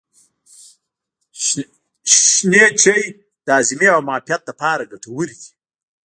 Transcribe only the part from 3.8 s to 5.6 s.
او معافیت لپاره ګټور دی.